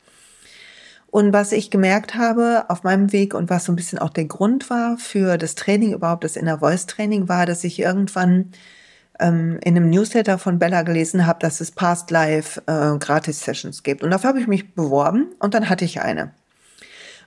[1.09, 4.25] Und was ich gemerkt habe auf meinem Weg und was so ein bisschen auch der
[4.25, 8.51] Grund war für das Training, überhaupt das Inner Voice Training, war, dass ich irgendwann
[9.19, 14.03] ähm, in einem Newsletter von Bella gelesen habe, dass es Past Life äh, Gratis-Sessions gibt.
[14.03, 16.31] Und dafür habe ich mich beworben und dann hatte ich eine.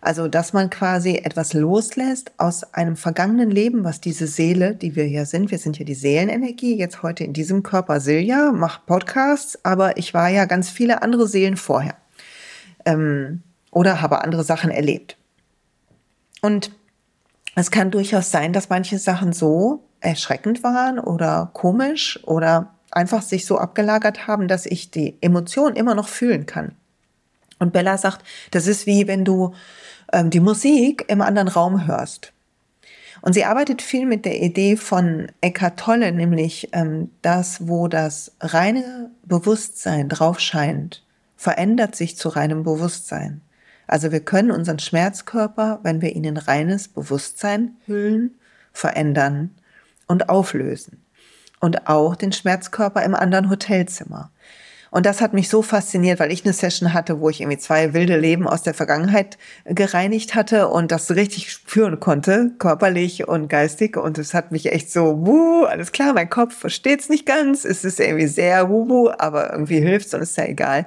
[0.00, 5.04] Also, dass man quasi etwas loslässt aus einem vergangenen Leben, was diese Seele, die wir
[5.04, 9.62] hier sind, wir sind ja die Seelenenergie, jetzt heute in diesem Körper Silja, macht Podcasts,
[9.62, 11.96] aber ich war ja ganz viele andere Seelen vorher.
[12.86, 15.16] Ähm, oder habe andere Sachen erlebt.
[16.40, 16.70] Und
[17.54, 23.44] es kann durchaus sein, dass manche Sachen so erschreckend waren oder komisch oder einfach sich
[23.44, 26.74] so abgelagert haben, dass ich die Emotion immer noch fühlen kann.
[27.58, 29.54] Und Bella sagt, das ist wie wenn du
[30.12, 32.32] ähm, die Musik im anderen Raum hörst.
[33.22, 38.32] Und sie arbeitet viel mit der Idee von Eckhart Tolle, nämlich ähm, das, wo das
[38.40, 41.04] reine Bewusstsein drauf scheint,
[41.36, 43.42] verändert sich zu reinem Bewusstsein.
[43.86, 48.38] Also wir können unseren Schmerzkörper, wenn wir ihn in reines Bewusstsein hüllen,
[48.72, 49.50] verändern
[50.06, 51.02] und auflösen.
[51.60, 54.30] und auch den Schmerzkörper im anderen Hotelzimmer.
[54.90, 57.94] Und das hat mich so fasziniert, weil ich eine Session hatte, wo ich irgendwie zwei
[57.94, 63.96] wilde Leben aus der Vergangenheit gereinigt hatte und das richtig spüren konnte, körperlich und geistig.
[63.96, 67.64] Und es hat mich echt so, wuh, alles klar, mein Kopf versteht es nicht ganz.
[67.64, 70.86] Es ist irgendwie sehr wuhu, aber irgendwie hilft's und ist ja egal.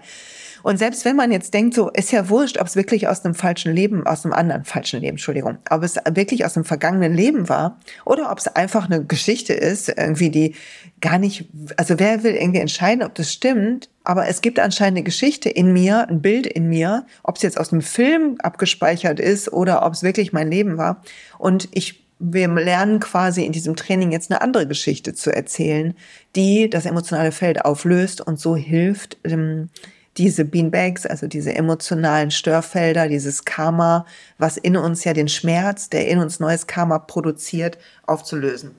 [0.64, 3.36] Und selbst wenn man jetzt denkt, so ist ja wurscht, ob es wirklich aus einem
[3.36, 7.50] falschen Leben, aus einem anderen falschen Leben, Entschuldigung, ob es wirklich aus einem vergangenen Leben
[7.50, 10.56] war oder ob es einfach eine Geschichte ist, irgendwie die
[11.02, 15.04] gar nicht, also wer will irgendwie entscheiden, ob das stimmt, aber es gibt anscheinend eine
[15.04, 19.52] Geschichte in mir, ein Bild in mir, ob es jetzt aus einem Film abgespeichert ist
[19.52, 21.04] oder ob es wirklich mein Leben war.
[21.38, 25.94] Und ich wir lernen quasi in diesem Training jetzt eine andere Geschichte zu erzählen,
[26.38, 29.70] die das emotionale Feld auflöst und so hilft, ähm,
[30.18, 34.06] diese Beanbags, also diese emotionalen Störfelder, dieses Karma,
[34.38, 38.72] was in uns ja den Schmerz, der in uns neues Karma produziert, aufzulösen.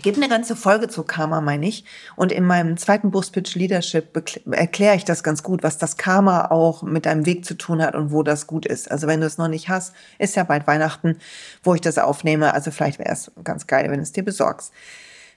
[0.00, 1.84] Ich gebe eine ganze Folge zu Karma, meine ich.
[2.16, 4.16] Und in meinem zweiten Buch Speech Leadership
[4.50, 7.94] erkläre ich das ganz gut, was das Karma auch mit deinem Weg zu tun hat
[7.94, 8.90] und wo das gut ist.
[8.90, 11.18] Also wenn du es noch nicht hast, ist ja bald Weihnachten,
[11.62, 12.54] wo ich das aufnehme.
[12.54, 14.72] Also vielleicht wäre es ganz geil, wenn du es dir besorgst.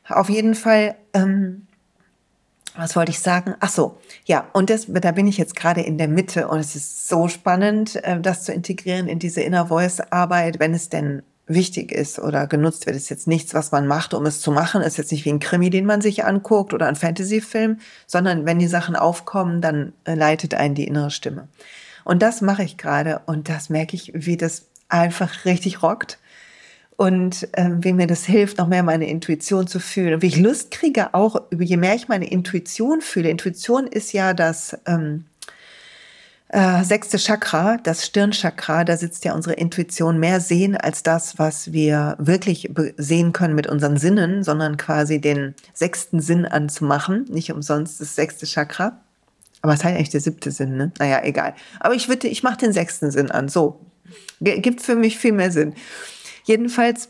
[0.07, 1.67] Auf jeden Fall ähm,
[2.75, 3.55] was wollte ich sagen?
[3.59, 6.75] Ach so, ja, und das, da bin ich jetzt gerade in der Mitte und es
[6.75, 11.23] ist so spannend, äh, das zu integrieren in diese Inner Voice Arbeit, wenn es denn
[11.45, 12.95] wichtig ist oder genutzt wird.
[12.95, 14.81] Es ist jetzt nichts, was man macht, um es zu machen.
[14.81, 18.45] Es ist jetzt nicht wie ein Krimi, den man sich anguckt oder ein Fantasyfilm, sondern
[18.45, 21.47] wenn die Sachen aufkommen, dann äh, leitet einen die innere Stimme.
[22.05, 26.17] Und das mache ich gerade und das merke ich, wie das einfach richtig rockt
[26.97, 30.15] und ähm, wie mir das hilft, noch mehr meine Intuition zu fühlen.
[30.15, 33.29] Und wie ich Lust kriege, auch je mehr ich meine Intuition fühle.
[33.29, 35.25] Intuition ist ja das ähm,
[36.49, 38.83] äh, sechste Chakra, das Stirnchakra.
[38.83, 43.65] Da sitzt ja unsere Intuition mehr sehen als das, was wir wirklich sehen können mit
[43.65, 47.25] unseren Sinnen, sondern quasi den sechsten Sinn anzumachen.
[47.29, 48.99] Nicht umsonst das sechste Chakra.
[49.63, 50.91] Aber es halt eigentlich der siebte Sinn, ne?
[50.99, 51.55] Naja, egal.
[51.79, 53.47] Aber ich würde, ich mache den sechsten Sinn an.
[53.47, 53.79] So.
[54.41, 55.73] Gibt für mich viel mehr Sinn.
[56.43, 57.09] Jedenfalls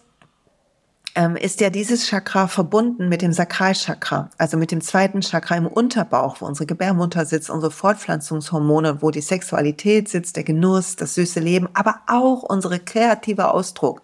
[1.16, 5.68] ähm, ist ja dieses Chakra verbunden mit dem Sakralchakra, also mit dem zweiten Chakra im
[5.68, 11.40] Unterbauch, wo unsere Gebärmutter sitzt, unsere Fortpflanzungshormone, wo die Sexualität sitzt, der Genuss, das süße
[11.40, 14.02] Leben, aber auch unsere kreative Ausdruck.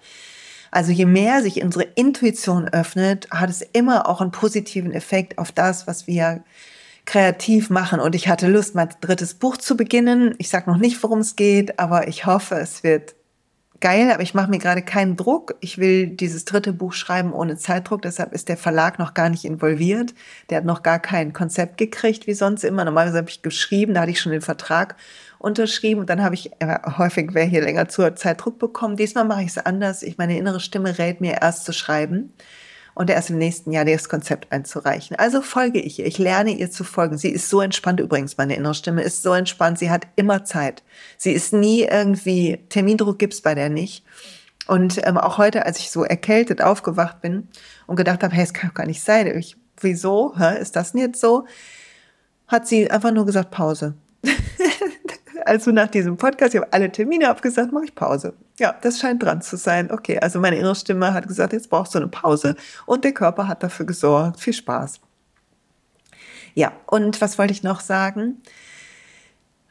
[0.72, 5.52] Also je mehr sich unsere Intuition öffnet, hat es immer auch einen positiven Effekt auf
[5.52, 6.44] das, was wir
[7.06, 8.00] kreativ machen.
[8.00, 10.36] Und ich hatte Lust, mein drittes Buch zu beginnen.
[10.38, 13.16] Ich sage noch nicht, worum es geht, aber ich hoffe, es wird
[13.82, 15.56] geil, aber ich mache mir gerade keinen Druck.
[15.60, 19.46] Ich will dieses dritte Buch schreiben ohne Zeitdruck, deshalb ist der Verlag noch gar nicht
[19.46, 20.14] involviert.
[20.50, 22.86] Der hat noch gar kein Konzept gekriegt, wie sonst immer.
[22.86, 24.96] Normalerweise habe ich geschrieben, da hatte ich schon den Vertrag
[25.38, 28.98] unterschrieben und dann habe ich äh, häufig, wer hier länger zu Zeitdruck bekommen.
[28.98, 30.04] Diesmal mache ich es anders.
[30.04, 32.34] Ich meine innere Stimme rät mir erst zu schreiben
[33.00, 35.16] und erst im nächsten Jahr das Konzept einzureichen.
[35.16, 36.06] Also folge ich ihr.
[36.06, 37.18] Ich lerne ihr zu folgen.
[37.18, 38.36] Sie ist so entspannt übrigens.
[38.36, 39.80] Meine innere Stimme ist so entspannt.
[39.80, 40.84] Sie hat immer Zeit.
[41.16, 44.04] Sie ist nie irgendwie, Termindruck gibt's bei der nicht.
[44.68, 47.48] Und ähm, auch heute, als ich so erkältet aufgewacht bin
[47.88, 49.28] und gedacht habe, hey, es kann doch gar nicht sein.
[49.28, 50.34] Ich, wieso?
[50.38, 51.46] Hä, ist das denn jetzt so?
[52.50, 53.94] Hat sie einfach nur gesagt, Pause.
[55.50, 58.34] also nach diesem Podcast, ich habe alle Termine abgesagt, mache ich Pause.
[58.60, 59.92] Ja, das scheint dran zu sein.
[59.92, 63.48] Okay, also meine innere Stimme hat gesagt, jetzt brauchst du eine Pause und der Körper
[63.48, 64.40] hat dafür gesorgt.
[64.40, 65.02] Viel Spaß.
[66.54, 68.42] Ja, und was wollte ich noch sagen?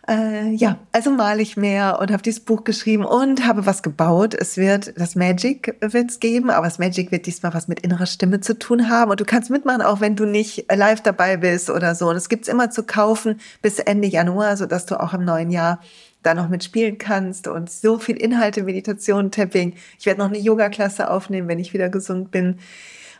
[0.09, 4.33] Äh, ja, also male ich mehr und habe dieses Buch geschrieben und habe was gebaut.
[4.33, 8.41] Es wird das Magic wird's geben, aber das Magic wird diesmal was mit innerer Stimme
[8.41, 11.95] zu tun haben und du kannst mitmachen, auch wenn du nicht live dabei bist oder
[11.95, 12.09] so.
[12.09, 15.51] Und es gibt's immer zu kaufen bis Ende Januar, so dass du auch im neuen
[15.51, 15.79] Jahr
[16.23, 19.75] da noch mitspielen kannst und so viel Inhalte, Meditation, Tapping.
[19.99, 22.59] Ich werde noch eine Yoga-Klasse aufnehmen, wenn ich wieder gesund bin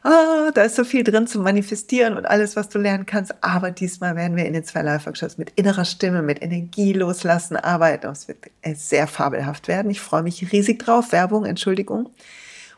[0.03, 3.35] ah, da ist so viel drin zu manifestieren und alles, was du lernen kannst.
[3.43, 8.09] Aber diesmal werden wir in den zwei Live-Workshops mit innerer Stimme, mit Energie loslassen arbeiten.
[8.09, 8.39] Es wird
[8.75, 9.91] sehr fabelhaft werden.
[9.91, 11.13] Ich freue mich riesig drauf.
[11.13, 12.11] Werbung, Entschuldigung.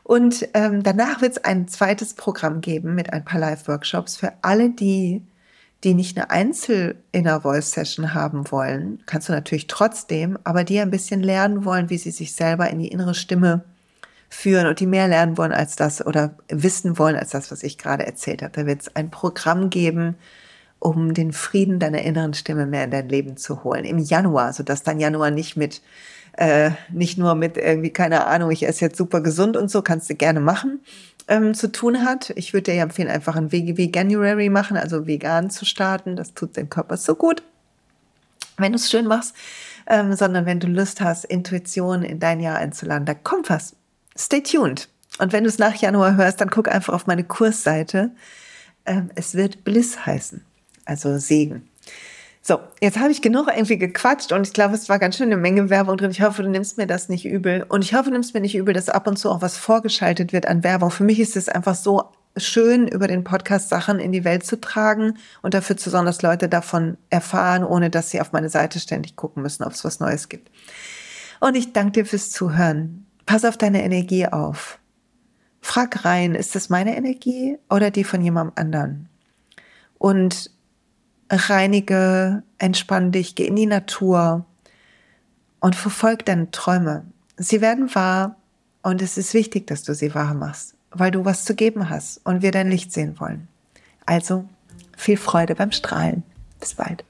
[0.02, 4.70] Und ähm, danach wird es ein zweites Programm geben mit ein paar Live-Workshops für alle,
[4.70, 5.22] die
[5.84, 10.90] die nicht eine Einzel-Inner Voice Session haben wollen, kannst du natürlich trotzdem, aber die ein
[10.90, 13.64] bisschen lernen wollen, wie sie sich selber in die innere Stimme
[14.30, 17.76] führen und die mehr lernen wollen als das oder wissen wollen als das, was ich
[17.76, 18.52] gerade erzählt habe.
[18.52, 20.14] Da wird es ein Programm geben,
[20.78, 23.84] um den Frieden deiner inneren Stimme mehr in dein Leben zu holen.
[23.84, 25.82] Im Januar, sodass dein Januar nicht mit,
[26.38, 30.08] äh, nicht nur mit irgendwie, keine Ahnung, ich esse jetzt super gesund und so, kannst
[30.08, 30.80] du gerne machen,
[31.28, 32.30] ähm, zu tun hat.
[32.36, 36.14] Ich würde dir empfehlen, einfach ein Veganuary machen, also vegan zu starten.
[36.14, 37.42] Das tut dem Körper so gut,
[38.58, 39.34] wenn du es schön machst.
[39.86, 43.74] Ähm, sondern wenn du Lust hast, Intuition in dein Jahr einzuladen, da kommt was
[44.20, 44.88] stay tuned.
[45.18, 48.12] Und wenn du es nach Januar hörst, dann guck einfach auf meine Kursseite.
[48.84, 50.44] äh, es wird Bliss heißen,
[50.84, 51.68] also Segen.
[52.42, 55.36] So, jetzt habe ich genug irgendwie gequatscht und ich glaube, es war ganz schön eine
[55.36, 56.10] Menge Werbung drin.
[56.10, 57.66] Ich hoffe, du nimmst mir das nicht übel.
[57.68, 60.32] Und ich hoffe, du nimmst mir nicht übel, dass ab und zu auch was vorgeschaltet
[60.32, 60.90] wird an Werbung.
[60.90, 62.04] Für mich ist es einfach so
[62.38, 66.22] schön, über den Podcast Sachen in die Welt zu tragen und dafür zu sorgen, dass
[66.22, 70.00] Leute davon erfahren, ohne dass sie auf meine Seite ständig gucken müssen, ob es was
[70.00, 70.50] Neues gibt.
[71.40, 73.06] Und ich danke dir fürs Zuhören.
[73.30, 74.80] Pass auf deine Energie auf.
[75.60, 79.08] Frag rein, ist das meine Energie oder die von jemandem anderen?
[79.98, 80.50] Und
[81.30, 84.46] reinige, entspann dich, geh in die Natur
[85.60, 87.04] und verfolg deine Träume.
[87.36, 88.34] Sie werden wahr
[88.82, 92.20] und es ist wichtig, dass du sie wahr machst, weil du was zu geben hast
[92.24, 93.46] und wir dein Licht sehen wollen.
[94.06, 94.44] Also
[94.96, 96.24] viel Freude beim Strahlen.
[96.58, 97.04] Bis bald.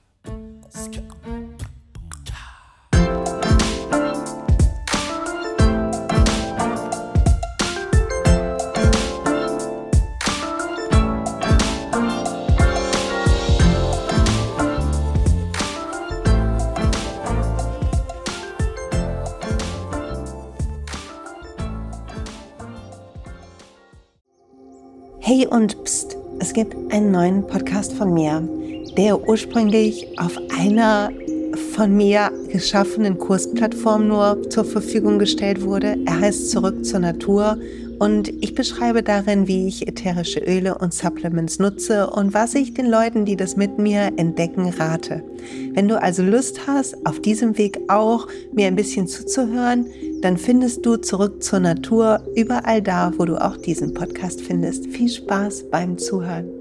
[25.32, 28.42] Hey und pst, es gibt einen neuen Podcast von mir,
[28.96, 31.10] der ursprünglich auf einer
[31.72, 35.96] von mir geschaffenen Kursplattform nur zur Verfügung gestellt wurde.
[36.04, 37.56] Er heißt Zurück zur Natur
[38.00, 42.86] und ich beschreibe darin, wie ich ätherische Öle und Supplements nutze und was ich den
[42.86, 45.22] Leuten, die das mit mir entdecken, rate.
[45.74, 49.86] Wenn du also Lust hast, auf diesem Weg auch mir ein bisschen zuzuhören,
[50.22, 54.86] dann findest du zurück zur Natur überall da, wo du auch diesen Podcast findest.
[54.86, 56.59] Viel Spaß beim Zuhören.